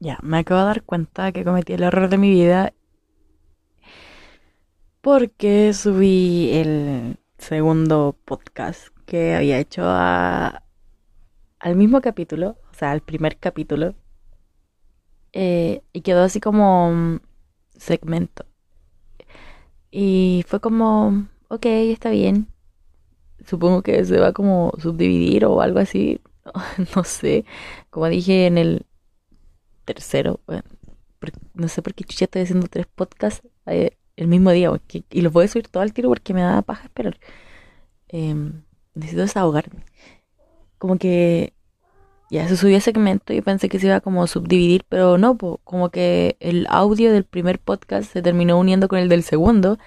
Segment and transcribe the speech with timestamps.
[0.00, 2.72] Ya, me acabo de dar cuenta que cometí el error de mi vida
[5.00, 10.62] porque subí el segundo podcast que había hecho a,
[11.60, 13.94] al mismo capítulo, o sea, al primer capítulo,
[15.32, 17.20] eh, y quedó así como
[17.76, 18.44] segmento.
[19.90, 22.48] Y fue como, ok, está bien.
[23.46, 26.20] Supongo que se va como subdividir o algo así,
[26.96, 27.44] no sé.
[27.90, 28.86] Como dije en el
[29.88, 30.40] tercero,
[31.54, 34.70] no sé por qué chucha estoy haciendo tres podcasts eh, el mismo día,
[35.10, 37.18] y los voy a subir todo al tiro porque me da paja esperar.
[38.08, 38.62] Em,
[38.94, 39.84] necesito desahogarme.
[40.78, 41.52] Como que
[42.30, 46.36] ya se subió segmento y pensé que se iba como subdividir, pero no, como que
[46.40, 49.78] el audio del primer podcast se terminó uniendo con el del segundo.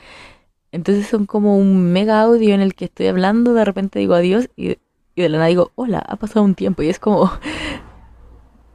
[0.72, 4.50] Entonces son como un mega audio en el que estoy hablando, de repente digo adiós
[4.56, 4.78] y
[5.16, 6.84] de la nada digo, hola, ha pasado un tiempo.
[6.84, 7.30] Y es como,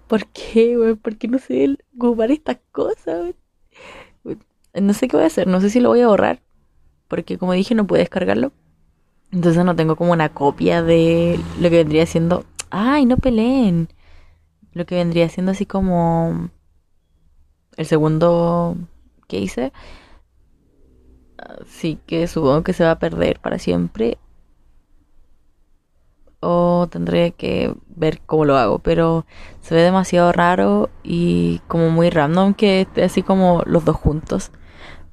[0.06, 0.94] ¿Por qué, güey?
[0.94, 3.34] ¿Por qué no sé ocupar estas cosas,
[4.74, 6.40] No sé qué voy a hacer, no sé si lo voy a borrar,
[7.08, 8.52] porque como dije no puedo descargarlo.
[9.32, 12.44] Entonces no tengo como una copia de lo que vendría siendo...
[12.70, 13.88] ¡Ay, no peleen!
[14.72, 16.50] Lo que vendría siendo así como...
[17.76, 18.76] El segundo
[19.26, 19.72] que hice.
[21.38, 24.18] Así que supongo que se va a perder para siempre
[26.40, 29.26] o tendré que ver cómo lo hago, pero
[29.60, 34.52] se ve demasiado raro y como muy random que esté así como los dos juntos,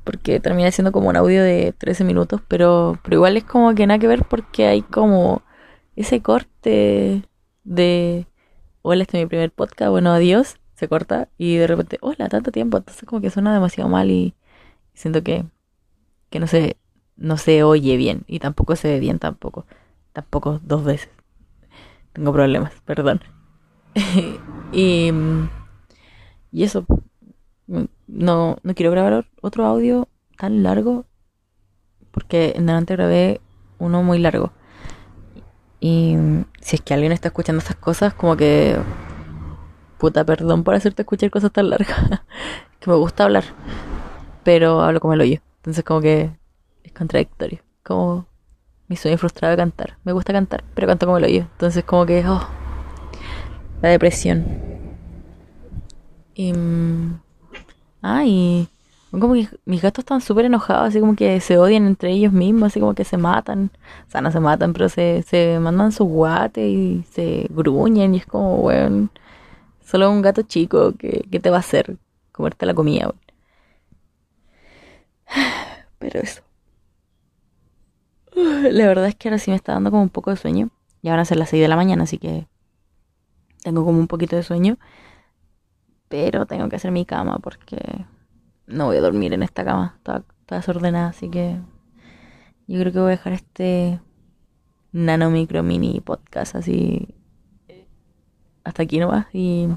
[0.04, 3.88] porque termina siendo como un audio de 13 minutos, pero, pero igual es como que
[3.88, 5.42] nada que ver porque hay como
[5.96, 7.24] ese corte
[7.64, 8.28] de,
[8.82, 12.52] hola, este es mi primer podcast, bueno, adiós, se corta y de repente, hola, tanto
[12.52, 14.36] tiempo, entonces como que suena demasiado mal y,
[14.94, 15.46] siento que,
[16.30, 16.78] que no se,
[17.16, 19.66] no se oye bien y tampoco se ve bien tampoco,
[20.14, 21.10] tampoco dos veces.
[22.14, 23.22] Tengo problemas, perdón.
[24.72, 25.12] y,
[26.52, 26.86] y eso.
[28.08, 31.06] No, no quiero grabar otro audio tan largo.
[32.12, 33.42] Porque en delante grabé
[33.80, 34.52] uno muy largo.
[35.80, 36.16] Y
[36.62, 38.78] si es que alguien está escuchando estas cosas, como que.
[39.98, 41.98] Puta, perdón por hacerte escuchar cosas tan largas.
[42.80, 43.44] que me gusta hablar.
[44.44, 45.40] Pero hablo como el hoyo.
[45.58, 46.32] Entonces, como que
[46.84, 47.60] es contradictorio.
[47.84, 48.28] Como
[48.94, 49.98] mi sueño frustrado de cantar.
[50.04, 51.48] Me gusta cantar, pero canto como el hoyo.
[51.54, 52.48] Entonces como que, oh,
[53.82, 54.46] la depresión.
[56.36, 56.54] Y...
[56.54, 57.20] Mm,
[58.04, 58.68] ay,
[59.12, 62.68] como que mis gatos están súper enojados, así como que se odian entre ellos mismos,
[62.68, 63.72] así como que se matan.
[64.08, 68.18] O sea, no se matan, pero se, se mandan su guate y se gruñen y
[68.18, 69.10] es como, bueno,
[69.84, 71.98] solo un gato chico que, que te va a hacer
[72.32, 73.14] comerte la comida.
[76.00, 76.42] Pero eso.
[78.72, 80.70] La verdad es que ahora sí me está dando como un poco de sueño.
[81.02, 82.48] Y ahora son las 6 de la mañana, así que
[83.64, 84.78] tengo como un poquito de sueño.
[86.08, 88.06] Pero tengo que hacer mi cama porque
[88.68, 89.96] no voy a dormir en esta cama.
[89.98, 91.58] Está, desordenada, así que
[92.68, 94.00] yo creo que voy a dejar este
[94.92, 97.16] nano micro mini podcast así
[98.64, 99.28] hasta aquí nomás.
[99.34, 99.68] Y,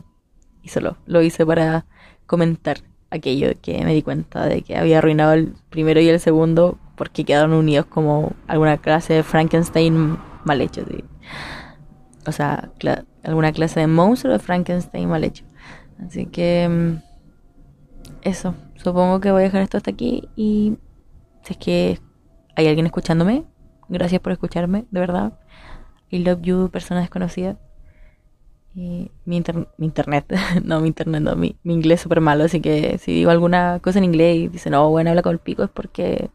[0.63, 1.87] y solo lo hice para
[2.27, 2.79] comentar
[3.11, 7.25] aquello que me di cuenta de que había arruinado el primero y el segundo porque
[7.25, 10.85] quedaron unidos como alguna clase de Frankenstein mal hecho.
[12.27, 12.71] O sea,
[13.23, 15.45] alguna clase de monstruo de Frankenstein mal hecho.
[16.05, 16.97] Así que mm,
[18.23, 20.79] eso, supongo que voy a dejar esto hasta aquí y
[21.43, 22.01] si es que
[22.57, 23.45] hay alguien escuchándome,
[23.89, 25.39] gracias por escucharme, de verdad.
[26.11, 27.59] I love you, persona desconocida.
[28.75, 29.37] mi, mi,
[29.79, 30.27] internet,
[30.65, 33.81] no, mi internet, no, mi, mi inglés es súper malo, así que si digo alguna
[33.83, 36.31] cosa en inglés y dicen, no, bueno, habla con el pico, es porque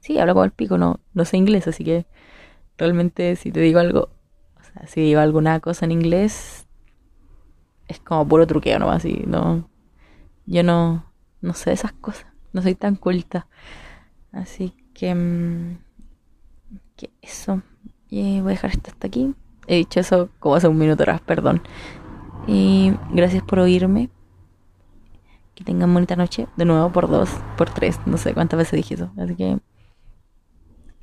[0.00, 2.06] sí, hablo como el pico, no, no sé inglés, así que
[2.76, 4.10] realmente si te digo algo,
[4.58, 6.66] o sea, si digo alguna cosa en inglés,
[7.88, 9.68] es como puro truqueo nomás, así, no,
[10.46, 11.04] yo no,
[11.40, 13.46] no sé esas cosas, no soy tan culta,
[14.32, 15.78] así que, mm,
[16.96, 17.62] que eso,
[18.10, 19.34] voy a dejar esto hasta aquí,
[19.66, 21.62] he dicho eso como hace un minuto atrás, perdón,
[22.46, 24.10] y gracias por oírme.
[25.54, 26.48] Que tengan bonita noche.
[26.56, 29.12] De nuevo por dos, por tres, no sé cuántas veces dije eso.
[29.18, 29.58] Así que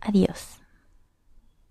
[0.01, 0.56] Adiós.